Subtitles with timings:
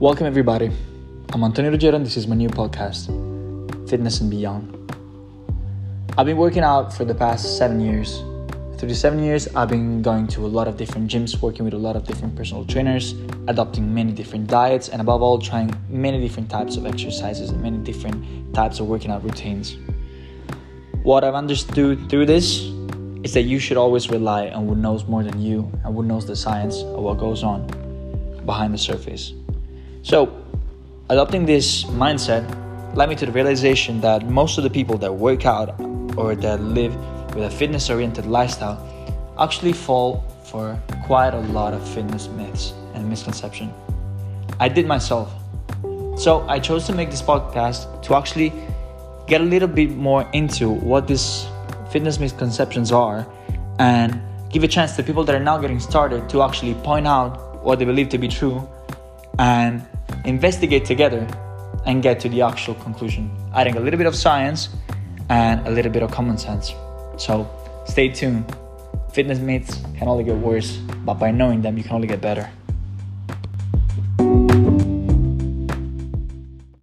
[0.00, 0.70] Welcome, everybody.
[1.30, 3.08] I'm Antonio Ruggiero, and this is my new podcast,
[3.86, 4.94] Fitness and Beyond.
[6.16, 8.20] I've been working out for the past seven years.
[8.78, 11.74] Through the seven years, I've been going to a lot of different gyms, working with
[11.74, 13.12] a lot of different personal trainers,
[13.46, 17.76] adopting many different diets, and above all, trying many different types of exercises and many
[17.76, 19.76] different types of working out routines.
[21.02, 22.62] What I've understood through this
[23.22, 26.26] is that you should always rely on who knows more than you and who knows
[26.26, 27.66] the science of what goes on
[28.46, 29.34] behind the surface.
[30.02, 30.42] So,
[31.10, 32.44] adopting this mindset
[32.96, 35.78] led me to the realization that most of the people that work out
[36.16, 36.96] or that live
[37.34, 38.78] with a fitness oriented lifestyle
[39.38, 43.72] actually fall for quite a lot of fitness myths and misconception.
[44.58, 45.30] I did myself.
[46.16, 48.52] So I chose to make this podcast to actually
[49.26, 51.46] get a little bit more into what these
[51.90, 53.26] fitness misconceptions are
[53.78, 54.20] and
[54.50, 57.78] give a chance to people that are now getting started to actually point out what
[57.78, 58.66] they believe to be true
[59.40, 59.82] and
[60.26, 61.26] investigate together
[61.86, 64.68] and get to the actual conclusion, adding a little bit of science
[65.30, 66.74] and a little bit of common sense.
[67.16, 67.48] So
[67.86, 68.44] stay tuned.
[69.12, 72.50] Fitness myths can only get worse, but by knowing them, you can only get better.